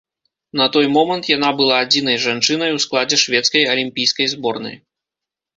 На 0.59 0.65
той 0.75 0.85
момант 0.95 1.29
яна 1.37 1.49
была 1.59 1.75
адзінай 1.85 2.17
жанчынай 2.25 2.75
у 2.79 2.81
складзе 2.87 3.21
шведскай 3.25 3.71
алімпійскай 3.75 4.33
зборнай. 4.37 4.75